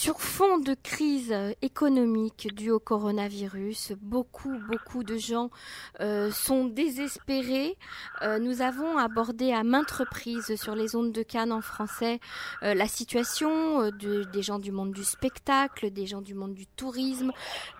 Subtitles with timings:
[0.00, 5.50] Sur fond de crise économique due au coronavirus, beaucoup, beaucoup de gens
[5.98, 7.76] euh, sont désespérés.
[8.22, 12.20] Euh, nous avons abordé à maintes reprises sur les ondes de Cannes en français
[12.62, 17.32] euh, la situation des gens du monde du spectacle, des gens du monde du tourisme,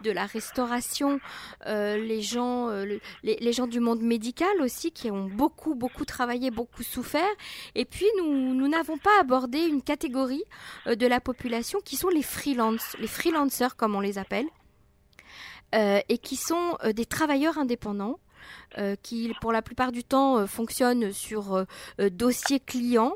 [0.03, 1.21] de la restauration,
[1.67, 2.69] les gens,
[3.23, 7.31] les, gens du monde médical aussi qui ont beaucoup, beaucoup travaillé, beaucoup souffert.
[7.77, 10.43] Et puis nous, nous n'avons pas abordé une catégorie
[10.87, 14.47] de la population qui sont les freelancers comme on les appelle,
[15.75, 18.19] euh, et qui sont euh, des travailleurs indépendants.
[18.79, 21.67] Euh, qui pour la plupart du temps fonctionnent sur
[21.99, 23.13] dossier client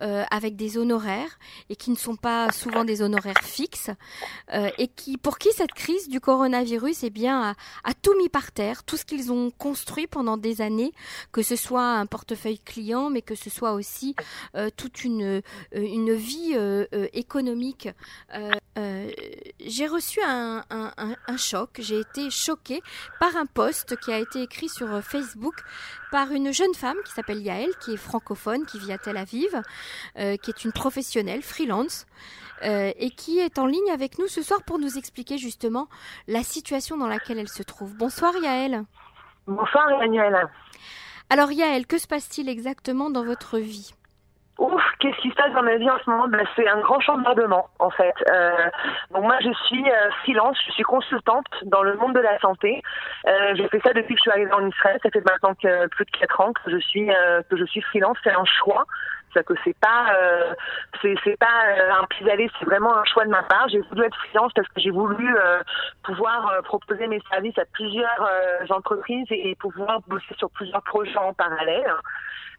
[0.00, 3.90] euh, avec des honoraires et qui ne sont pas souvent des honoraires fixes
[4.52, 7.54] euh, et qui pour qui cette crise du coronavirus eh bien
[7.84, 10.92] a, tout mis par terre tout ce qu'ils ont construit pendant des années
[11.30, 14.14] que ce soit un portefeuille client mais que ce soit aussi
[14.56, 16.54] euh, toute une une vie
[17.12, 17.88] économique.
[19.60, 20.92] J'ai reçu un, un,
[21.26, 21.70] un choc.
[21.78, 22.82] J'ai été choquée
[23.20, 25.54] par un post qui a été écrit sur Facebook
[26.12, 29.61] par une jeune femme qui s'appelle Yael, qui est francophone, qui vit à Tel Aviv,
[30.18, 32.06] euh, qui est une professionnelle freelance.
[32.64, 35.88] Euh, et qui est en ligne avec nous ce soir pour nous expliquer justement
[36.28, 37.96] la situation dans laquelle elle se trouve.
[37.96, 38.84] Bonsoir Yael.
[39.48, 40.48] Bonsoir Emmanuel.
[41.28, 43.94] Alors Yael, que se passe-t-il exactement dans votre vie?
[44.62, 46.28] Ouf, qu'est-ce qui se passe dans ma vie en ce moment?
[46.28, 48.14] Ben, C'est un grand chambardement, en fait.
[48.30, 48.52] Euh,
[49.10, 52.80] donc moi, je suis euh, freelance, je suis consultante dans le monde de la santé.
[53.26, 55.00] Euh, j'ai fait ça depuis que je suis arrivée en Israël.
[55.02, 57.80] Ça fait maintenant que, plus de quatre ans que je suis euh, que je suis
[57.80, 58.16] freelance.
[58.22, 58.84] C'est un choix.
[59.34, 60.54] C'est que c'est pas euh,
[61.00, 61.64] c'est c'est pas
[62.00, 63.66] un pis-aller, c'est vraiment un choix de ma part.
[63.68, 65.34] J'ai voulu être freelance parce que j'ai voulu
[66.04, 68.28] pouvoir proposer mes services à plusieurs
[68.68, 71.92] entreprises et, et pouvoir bosser sur plusieurs projets en parallèle.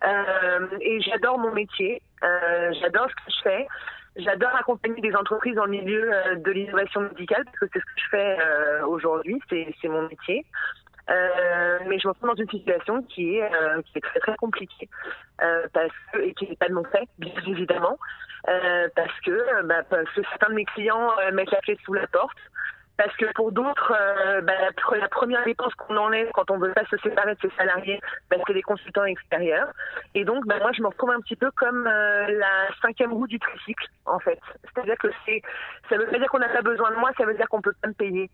[0.06, 3.68] Euh, et j'adore mon métier, euh, j'adore ce que je fais.
[4.16, 7.86] J'adore accompagner des entreprises dans le milieu euh, de l'innovation médicale parce que c'est ce
[7.86, 8.38] que je fais
[8.84, 10.46] aujourd'hui, c'est mon métier.
[11.08, 13.50] Mais je me retrouve dans une situation qui est,
[14.02, 14.90] très très compliquée.
[15.74, 15.92] Parce
[16.22, 17.98] et qui n'est pas de mon fait bien évidemment.
[18.46, 18.52] Bah,
[18.94, 22.38] parce que certains de mes clients mettent la clé sous la porte
[22.98, 24.54] parce que pour d'autres, euh, bah,
[25.00, 28.00] la première dépense qu'on enlève quand on veut pas se séparer de ses salariés,
[28.30, 29.70] bah, c'est des consultants extérieurs.
[30.14, 33.28] Et donc, bah, moi, je me retrouve un petit peu comme euh, la cinquième roue
[33.28, 34.40] du tricycle, en fait.
[34.64, 35.42] C'est-à-dire que c'est,
[35.90, 37.74] ça veut pas dire qu'on n'a pas besoin de moi, ça veut dire qu'on peut
[37.82, 38.30] pas me payer.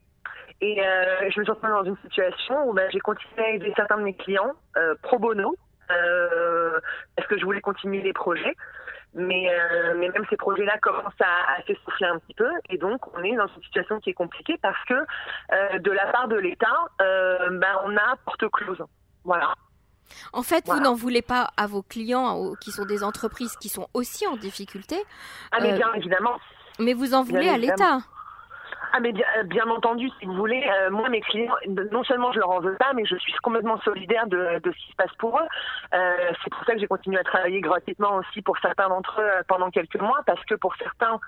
[0.61, 3.71] Et euh, je me suis retrouvée dans une situation où bah, j'ai continué à aider
[3.77, 4.53] certains de mes clients
[5.03, 5.55] pro bono,
[7.15, 8.55] parce que je voulais continuer les projets?
[9.15, 12.49] Mais, euh, mais même ces projets-là commencent à, à s'essouffler un petit peu.
[12.69, 16.11] Et donc, on est dans une situation qui est compliquée parce que euh, de la
[16.11, 16.67] part de l'État,
[17.01, 18.83] euh, ben, on a porte close.
[19.23, 19.53] Voilà.
[20.33, 23.87] En fait, vous n'en voulez pas à vos clients qui sont des entreprises qui sont
[23.93, 24.95] aussi en difficulté.
[25.51, 26.39] Ah, mais bien évidemment.
[26.79, 27.99] Mais vous en voulez à l'État.
[28.91, 31.53] Ah mais bien, euh, bien, entendu, si vous voulez, euh, moi mes clients,
[31.91, 34.77] non seulement je leur en veux pas, mais je suis complètement solidaire de, de ce
[34.77, 35.47] qui se passe pour eux.
[35.93, 39.25] Euh, c'est pour ça que j'ai continué à travailler gratuitement aussi pour certains d'entre eux
[39.25, 41.19] euh, pendant quelques mois, parce que pour certains,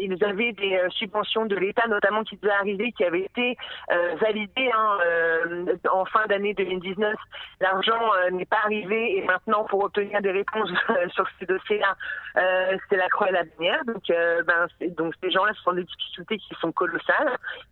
[0.00, 3.56] ils avaient des subventions de l'État, notamment qui devaient arriver, qui avaient été
[4.20, 4.98] validées hein,
[5.90, 7.14] en fin d'année 2019.
[7.60, 8.00] L'argent
[8.32, 10.70] n'est pas arrivé et maintenant pour obtenir des réponses
[11.14, 11.96] sur ces dossiers-là,
[12.88, 13.84] c'est la croix et la bannière.
[13.86, 14.66] Donc, ben,
[14.96, 16.72] donc ces gens-là sont des difficultés qui sont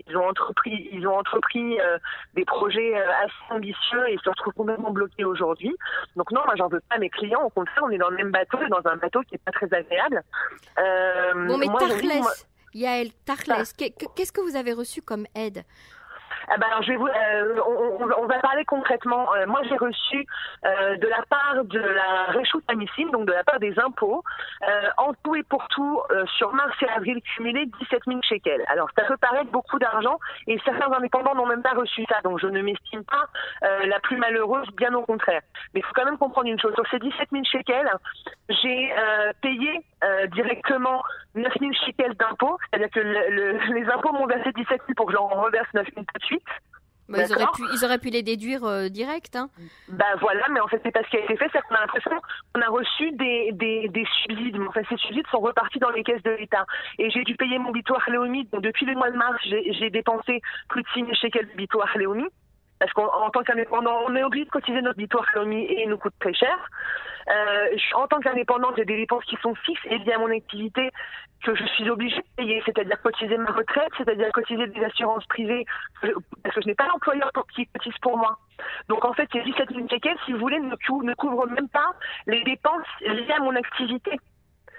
[0.09, 1.99] ils ont entrepris, ils ont entrepris euh,
[2.35, 5.75] des projets euh, assez ambitieux et se retrouvent complètement bloqués aujourd'hui.
[6.17, 7.43] Donc non, moi j'en veux pas mes clients.
[7.43, 9.73] Au contraire, on est dans le même bateau, dans un bateau qui est pas très
[9.73, 10.23] agréable.
[10.79, 12.01] Euh, bon, mais Tarles,
[12.75, 13.63] Yael, Tarles, ah.
[13.77, 15.65] qu'est-ce que vous avez reçu comme aide?
[16.55, 19.35] Ah ben alors je vais vous, euh, on, on, va parler concrètement.
[19.35, 20.27] Euh, moi, j'ai reçu
[20.67, 24.23] euh, de la part de la Réchoute Amissim, donc de la part des impôts,
[24.99, 26.03] en tout et pour tout,
[26.37, 28.65] sur mars et avril cumulé, 17 000 shekels.
[28.69, 32.39] Alors, ça peut paraître beaucoup d'argent, et certains indépendants n'ont même pas reçu ça, donc
[32.39, 33.27] je ne m'estime pas
[33.85, 35.41] la plus malheureuse, bien au contraire.
[35.73, 36.75] Mais il faut quand même comprendre une chose.
[36.75, 37.91] Sur ces 17 000 shekels,
[38.49, 38.93] j'ai
[39.41, 39.81] payé
[40.33, 41.03] directement
[41.35, 45.27] 9 000 shekels d'impôts, c'est-à-dire que les impôts m'ont versé 17 000 pour que j'en
[45.29, 46.42] reverse 9 000 tout de suite.
[47.09, 49.37] Bah, ils, auraient pu, ils, auraient pu, les déduire euh, direct.
[49.37, 49.51] Hein.
[49.89, 51.49] Bah voilà, mais en fait, c'est pas ce qui a été fait.
[51.53, 52.11] C'est qu'on a l'impression
[52.55, 54.57] qu'on a reçu des, des, des subsides.
[54.57, 56.65] Mais ces subsides sont repartis dans les caisses de l'État.
[56.99, 58.47] Et j'ai dû payer mon bitoire Léomi.
[58.53, 61.89] Donc, depuis le mois de mars, j'ai dépensé plus de 6 000 shekels de bitoire
[61.99, 62.25] Léomi.
[62.83, 66.15] Parce qu'en tant qu'indépendant, on est obligé de cotiser notre bitoire Léomi et nous coûte
[66.19, 66.59] très cher.
[67.31, 70.91] Euh, en tant qu'indépendante, j'ai des dépenses qui sont fixes et liées à mon activité
[71.45, 75.65] que je suis obligée de payer, c'est-à-dire cotiser ma retraite, c'est-à-dire cotiser des assurances privées,
[76.01, 78.37] parce que je n'ai pas l'employeur qui cotise pour moi.
[78.89, 81.93] Donc en fait, ces 17 000 shekels, si vous voulez, ne, couvrent même pas
[82.27, 84.19] les dépenses liées à mon activité.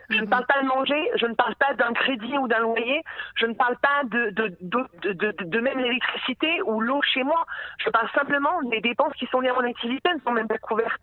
[0.10, 3.02] Je ne parle pas de manger, je ne parle pas d'un crédit ou d'un loyer,
[3.36, 7.46] je ne parle pas de, de, de, de, de même l'électricité ou l'eau chez moi.
[7.78, 10.58] Je parle simplement des dépenses qui sont liées à mon activité, ne sont même pas
[10.58, 11.02] couvertes.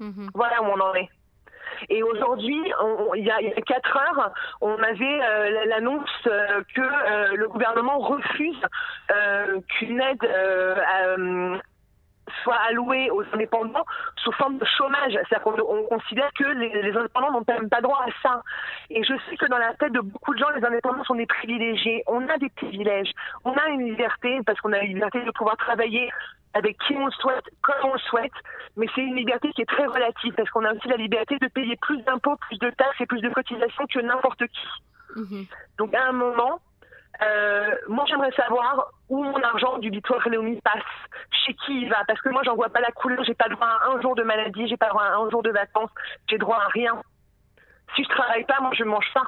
[0.00, 0.30] Mhm.
[0.34, 1.08] Voilà où on en est.
[1.88, 2.60] Et aujourd'hui,
[3.16, 8.60] il y, a, quatre heures, on avait euh, l'annonce euh, que euh, le gouvernement refuse
[9.68, 10.24] qu'une aide
[12.42, 13.84] soit allouée aux indépendants
[14.16, 15.12] sous forme de chômage.
[15.12, 18.42] C'est-à-dire qu'on considère que les, indépendants n'ont même pas droit à ça.
[18.90, 21.26] Et je sais que dans la tête de beaucoup de gens, les indépendants sont des
[21.26, 22.02] privilégiés.
[22.06, 23.10] On a des privilèges.
[23.44, 26.10] On a une liberté parce qu'on a une liberté de pouvoir travailler
[26.54, 28.32] avec qui on le souhaite, comme on le souhaite,
[28.76, 31.46] mais c'est une liberté qui est très relative parce qu'on a aussi la liberté de
[31.46, 34.68] payer plus d'impôts, plus de taxes et plus de cotisations que n'importe qui.
[35.16, 35.46] Mhm.
[35.78, 36.60] Donc à un moment,
[37.22, 40.82] euh, moi j'aimerais savoir où mon argent du Victoire Léonie passe,
[41.44, 43.66] chez qui il va, parce que moi j'en vois pas la couleur, j'ai pas droit
[43.66, 45.90] à un jour de maladie, j'ai pas droit à un jour de vacances,
[46.28, 47.00] j'ai droit à rien.
[47.94, 49.26] Si je travaille pas, moi je mange pas.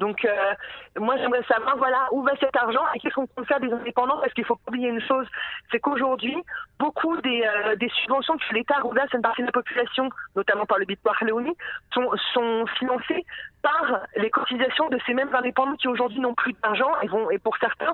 [0.00, 0.54] Donc, euh,
[0.98, 4.32] moi, j'aimerais savoir, voilà, où va cet argent et qu'est-ce qu'on peut des indépendants Parce
[4.32, 5.26] qu'il faut pas oublier une chose,
[5.70, 6.34] c'est qu'aujourd'hui,
[6.78, 10.64] beaucoup des, euh, des, subventions que l'État reverse à une partie de la population, notamment
[10.64, 11.54] par le Bitcoin Léonie,
[11.92, 13.26] sont, sont financées
[13.60, 17.38] par les cotisations de ces mêmes indépendants qui aujourd'hui n'ont plus d'argent et vont, et
[17.38, 17.92] pour certains,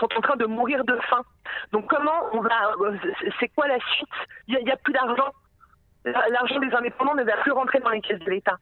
[0.00, 1.20] sont en train de mourir de faim.
[1.72, 2.96] Donc, comment on va, euh,
[3.38, 4.08] c'est quoi la suite?
[4.48, 5.30] Il n'y a, a plus d'argent.
[6.06, 8.56] L'argent des indépendants ne va plus rentrer dans les caisses de l'État.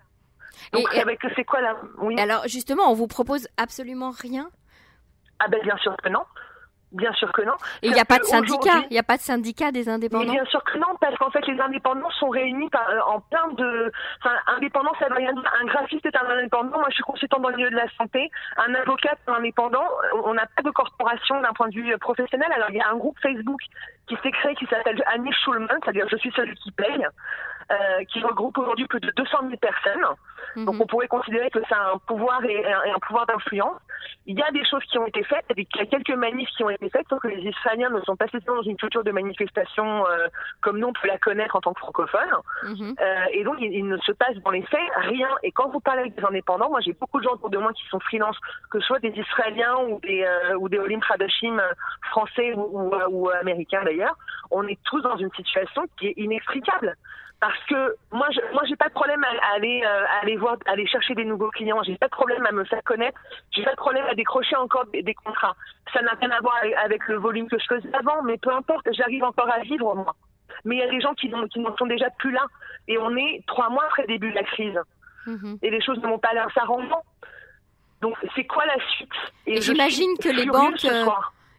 [0.72, 1.76] Donc, avec c'est quoi là?
[1.98, 2.18] Oui.
[2.18, 4.50] Alors, justement, on vous propose absolument rien?
[5.38, 6.22] Ah, ben bien sûr que non.
[6.92, 7.54] Bien sûr que non.
[7.80, 8.84] Et il n'y a pas de syndicat.
[8.90, 10.30] Il n'y a pas de syndicat des indépendants?
[10.30, 13.48] bien sûr que non, parce qu'en fait, les indépendants sont réunis par, euh, en plein
[13.56, 13.90] de.
[14.20, 15.50] Enfin, indépendant, ça veut rien dire.
[15.60, 16.78] Un graphiste est un indépendant.
[16.78, 18.30] Moi, je suis consultant dans le milieu de la santé.
[18.58, 19.86] Un avocat est un indépendant.
[20.24, 22.52] On n'a pas de corporation d'un point de vue professionnel.
[22.54, 23.60] Alors, il y a un groupe Facebook
[24.06, 27.06] qui s'est créé qui s'appelle Annie Schulman, c'est-à-dire je suis celui qui paye.
[27.72, 30.04] Euh, qui regroupe aujourd'hui plus de 200 000 personnes.
[30.56, 30.64] Mhm.
[30.66, 33.80] Donc on pourrait considérer que c'est un pouvoir et un, pouvoir d'influence.
[34.26, 36.64] Il y a des choses qui ont été faites, il y a quelques manifs qui
[36.64, 39.10] ont été faites, sauf que les Israéliens ne sont pas spécialement dans une culture de
[39.10, 40.26] manifestation euh,
[40.60, 42.34] comme nous on peut la connaître en tant que francophones.
[42.64, 42.94] Mhm.
[43.00, 45.30] euh, et donc il, ne se passe dans les faits rien.
[45.42, 47.72] Et quand vous parlez avec des indépendants, moi j'ai beaucoup de gens autour de moi
[47.72, 48.36] qui sont freelance,
[48.70, 50.26] que ce soit des Israéliens ou des
[50.58, 51.00] ou des Olim
[52.10, 54.16] français ou, ou américains d'ailleurs,
[54.50, 56.96] on est tous dans une situation qui est inextricable
[57.42, 60.86] parce que moi, je, moi, j'ai pas de problème à, aller, euh, aller voir, aller
[60.86, 61.82] chercher des nouveaux clients.
[61.82, 63.18] J'ai pas de problème à me faire connaître.
[63.50, 65.56] J'ai pas de problème à décrocher encore des, contrats.
[65.92, 66.54] Ça n'a rien à voir
[66.84, 70.14] avec, le volume que je faisais avant, mais peu importe, j'arrive encore à vivre moi.
[70.64, 72.46] Mais il y a des gens qui, qui n'en sont déjà plus là,
[72.86, 74.78] et on est trois mois après le début de la crise,
[75.26, 75.58] mhm.
[75.62, 77.02] et les choses ne vont pas l'air s'arrangeant.
[78.02, 79.10] Donc, c'est quoi la suite?
[79.48, 80.86] J'imagine que les banques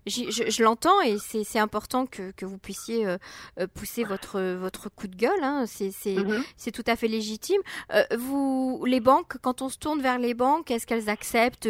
[0.06, 3.18] je, je l'entends et c'est important que, que, vous puissiez euh,
[3.60, 5.32] euh, pousser votre, votre coup de gueule.
[5.42, 5.64] Hein.
[5.64, 6.44] Mm-hmm.
[6.58, 7.62] C'est tout à fait légitime.
[7.94, 11.70] Euh, vous, les banques, quand on se tourne vers les banques, est-ce qu'elles acceptent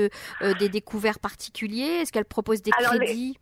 [0.59, 2.01] des découverts particuliers?
[2.01, 3.37] Est-ce qu'elles proposent des crédits?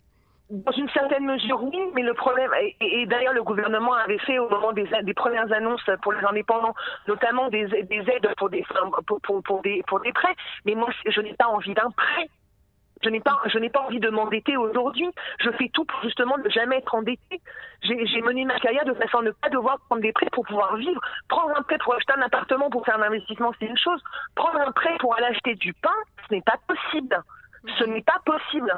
[0.49, 2.51] Dans une certaine mesure, oui, mais le problème,
[2.81, 6.73] et, d'ailleurs le gouvernement avait fait au moment des, des, premières annonces pour les indépendants,
[7.07, 8.65] notamment des, des aides pour des,
[9.07, 10.35] pour, pour, pour, des, pour des prêts,
[10.65, 12.27] mais moi je n'ai pas envie d'un prêt.
[13.03, 15.09] Je n'ai pas, envie de m'endetter aujourd'hui.
[15.39, 17.42] Je fais tout pour justement ne jamais être endetté.
[17.83, 20.75] J'ai mené ma carrière de façon à ne pas devoir prendre des prêts pour pouvoir
[20.75, 21.01] vivre.
[21.27, 24.01] Prendre un prêt pour acheter un appartement pour faire un investissement, c'est une chose.
[24.36, 25.89] Prendre un prêt pour aller acheter du pain,
[26.27, 27.24] ce n'est pas possible.
[27.79, 28.72] Ce n'est pas possible.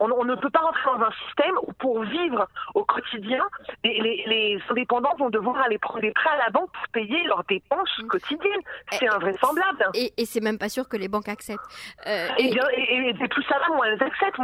[0.00, 3.42] On, ne peut pas rentrer dans un système où pour vivre au quotidien,
[3.84, 7.90] les, indépendants vont devoir aller prendre des prêts à la banque pour payer leurs dépenses
[8.08, 8.60] quotidiennes.
[8.90, 9.88] C'est invraisemblable.
[9.94, 11.60] Et, et c'est même pas sûr que les banques acceptent.
[12.06, 14.40] Euh, et, et, plus ça va, moins elles acceptent.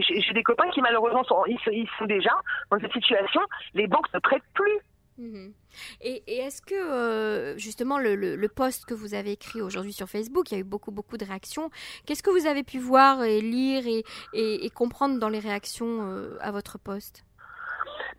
[0.00, 2.32] j'ai des copains qui malheureusement sont, ils sont déjà
[2.70, 3.40] dans cette situation.
[3.74, 4.78] Les banques ne prêtent plus.
[5.18, 5.52] Mhm.
[6.00, 10.50] Et, est-ce que euh, justement le, le, post que vous avez écrit aujourd'hui sur Facebook,
[10.50, 11.70] il y a eu beaucoup beaucoup de réactions.
[12.06, 13.84] Qu'est-ce que vous avez pu voir et lire
[14.32, 17.24] et, comprendre dans les réactions euh, à votre post?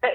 [0.01, 0.11] Ben,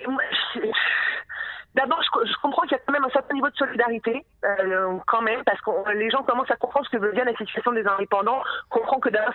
[1.77, 5.21] D'abord, je, comprends qu'il y a quand même un certain niveau de solidarité, euh, quand
[5.21, 7.87] même, parce que les gens commencent à comprendre ce que veut dire la situation des
[7.87, 9.35] indépendants, comprend que d'ailleurs,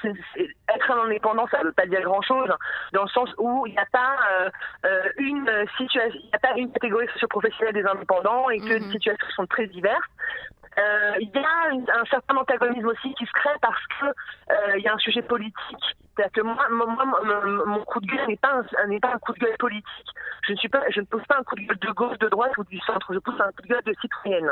[0.73, 2.49] être un indépendant, ça ne veut pas dire grand-chose,
[2.93, 4.49] dans le sens où il n'y a pas euh,
[4.85, 8.79] euh, une situation, il n'y a pas une catégorie socio-professionnelle des indépendants et que les
[8.79, 8.91] mhm.
[8.91, 10.09] situations sont très diverses.
[10.79, 14.05] Euh, il y a un certain antagonisme aussi qui se crée parce que
[14.77, 15.95] il y a un sujet politique.
[16.15, 17.05] C'est-à-dire que moi, moi,
[17.65, 20.07] mon coup de gueule n'est pas un, n'est pas un coup de gueule politique.
[20.47, 22.27] Je ne suis pas, je ne pose pas un coup de gueule de gauche, de
[22.27, 23.13] droite ou du centre.
[23.13, 24.51] Je pose un coup de gueule de citoyenne.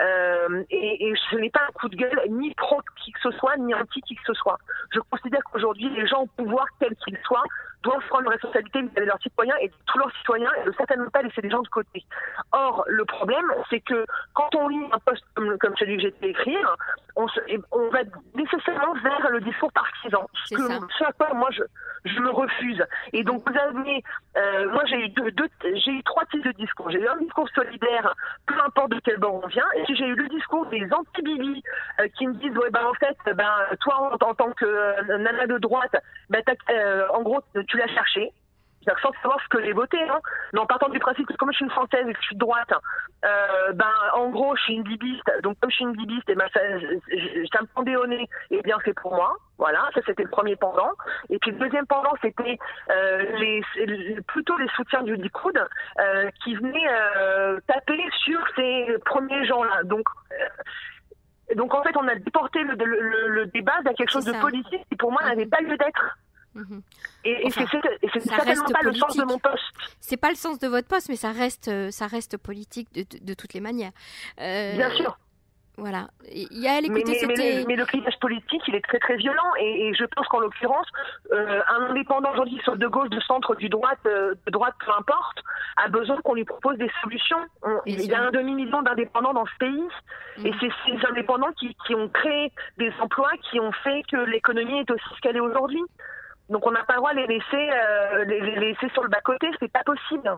[0.00, 3.30] Euh, et, et, ce n'est pas un coup de gueule ni pro qui que ce
[3.32, 4.58] soit, ni anti qui que ce soit.
[4.92, 7.44] Je considère qu'aujourd'hui, les gens au pouvoir, quels qu'ils soient,
[7.82, 11.08] doivent prendre responsabilité vis-à-vis de leurs citoyens et de tous leurs citoyens et de certainement
[11.10, 12.04] pas laisser les gens de côté.
[12.52, 14.04] Or, le problème, c'est que
[14.34, 16.76] quand on lit un poste comme, comme celui que j'ai écrire,
[17.16, 17.40] on, se,
[17.72, 18.00] on va
[18.34, 20.28] nécessairement vers le discours partisan.
[20.44, 20.62] Ce, que,
[20.98, 22.82] ce à moi je, me refuse.
[23.12, 24.02] Et donc vous avez,
[24.36, 26.90] euh, moi j'ai eu deux, j'ai eu trois types de discours.
[26.90, 28.14] J'ai eu un discours solidaire,
[28.46, 31.62] peu importe de quel bord on vient, et puis j'ai eu le discours des anti-Bibi
[32.00, 35.46] euh, qui me disent ouais ben en fait ben toi en, tant que euh, nana
[35.46, 35.96] de droite,
[36.30, 36.42] ben
[37.12, 38.32] en gros tu l'as cherché
[38.86, 40.20] sans savoir ce que j'ai voté, hein.
[40.52, 42.34] mais en partant du principe que comme je suis une française et que je suis
[42.34, 42.72] de droite,
[43.24, 46.34] euh, ben en gros je suis une bibiste, donc comme je suis une bibiste, et
[46.34, 46.60] ben ça,
[47.52, 50.56] ça me pendait au nez, et bien c'est pour moi, voilà, ça c'était le premier
[50.56, 50.90] pendant,
[51.28, 52.58] et puis le deuxième pendant c'était
[52.90, 53.62] euh, les,
[54.26, 55.58] plutôt les soutiens du Likoud
[55.98, 60.06] euh, qui venaient euh, taper sur ces premiers gens-là, donc.
[61.56, 64.86] Donc en fait, on a déporté le, le, le débat vers quelque chose de politique
[64.88, 66.16] qui pour moi n'avait pas lieu d'être.
[66.54, 66.82] Mhm.
[67.24, 69.62] Et, c'est certainement pas le sens de mon poste.
[70.00, 73.04] C'est pas le sens de votre poste, mais ça reste, euh, ça reste politique de,
[73.22, 73.92] de, toutes les manières.
[74.40, 75.16] Euh, Bien sûr.
[75.76, 76.08] Voilà.
[76.30, 79.54] Il y a, écoutez, mais, mais, mais, le clivage politique, il est très très violent
[79.58, 80.86] et, je pense qu'en l'occurrence,
[81.32, 85.38] euh, un indépendant aujourd'hui, soit de gauche, de centre, du droite, de droite, peu importe,
[85.76, 87.40] a besoin qu'on lui propose des solutions.
[87.86, 89.88] il y a un demi-million d'indépendants dans ce pays
[90.38, 90.46] mm.
[90.46, 94.80] et c'est ces indépendants qui, qui ont créé des emplois qui ont fait que l'économie
[94.80, 95.82] est aussi ce qu'elle est aujourd'hui.
[96.50, 99.48] Donc on n'a pas le droit de les laisser, euh, les, laisser sur le bas-côté,
[99.60, 100.36] c'est pas possible.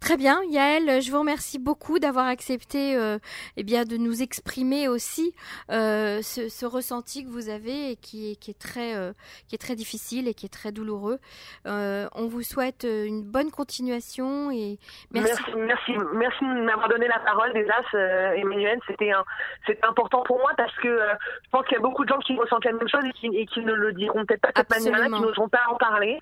[0.00, 3.18] Très bien, Yael, je vous remercie beaucoup d'avoir accepté euh,
[3.56, 5.34] eh bien, de nous exprimer aussi
[5.72, 9.12] euh, ce, ressenti que vous avez et qui est, qui est, très, euh,
[9.48, 11.18] qui est très difficile et qui est très douloureux.
[11.64, 14.78] On vous souhaite une bonne continuation et
[15.10, 15.42] merci.
[15.56, 17.74] Merci, merci, de m'avoir donné la parole déjà,
[18.36, 18.78] Emmanuel.
[18.86, 19.12] C'était
[19.82, 22.64] important pour moi parce que je pense qu'il y a beaucoup de gens qui ressentent
[22.64, 25.16] la même chose et qui, et qui ne le diront peut-être pas de cette manière-là,
[25.16, 26.18] qui n'oseront pas en parler.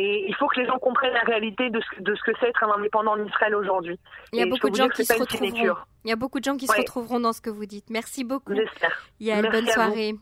[0.00, 2.48] Et il faut que les gens comprennent la réalité de ce, de ce que c'est
[2.50, 3.98] être un indépendant en Israël aujourd'hui.
[4.32, 5.74] Il y a beaucoup de gens qui se retrouveront.
[6.04, 7.90] Il y a beaucoup de gens qui se retrouveront dans ce que vous dites.
[7.90, 8.54] Merci beaucoup.
[8.54, 8.96] J'espère.
[9.18, 10.14] Il y a une bonne soirée.